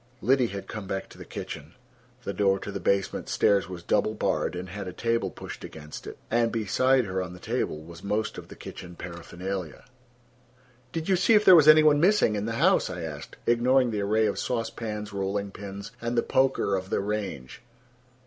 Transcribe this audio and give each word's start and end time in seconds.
Liddy 0.19 0.47
had 0.47 0.67
come 0.67 0.87
back 0.87 1.09
to 1.09 1.17
the 1.19 1.25
kitchen: 1.25 1.75
the 2.23 2.33
door 2.33 2.57
to 2.57 2.71
the 2.71 2.79
basement 2.79 3.29
stairs 3.29 3.69
was 3.69 3.83
double 3.83 4.15
barred, 4.15 4.55
and 4.55 4.69
had 4.69 4.87
a 4.87 4.93
table 4.93 5.29
pushed 5.29 5.63
against 5.63 6.07
it; 6.07 6.17
and 6.31 6.51
beside 6.51 7.05
her 7.05 7.21
on 7.21 7.33
the 7.33 7.39
table 7.39 7.83
was 7.83 8.01
most 8.03 8.39
of 8.39 8.47
the 8.47 8.55
kitchen 8.55 8.95
paraphernalia. 8.95 9.85
"Did 10.91 11.07
you 11.07 11.15
see 11.15 11.35
if 11.35 11.45
there 11.45 11.55
was 11.55 11.67
any 11.67 11.83
one 11.83 11.99
missing 11.99 12.35
in 12.35 12.47
the 12.47 12.53
house?" 12.53 12.89
I 12.89 13.03
asked, 13.03 13.35
ignoring 13.45 13.91
the 13.91 14.01
array 14.01 14.25
of 14.25 14.39
sauce 14.39 14.71
pans 14.71 15.13
rolling 15.13 15.51
pins, 15.51 15.91
and 16.01 16.17
the 16.17 16.23
poker 16.23 16.75
of 16.75 16.89
the 16.89 16.99
range. 16.99 17.61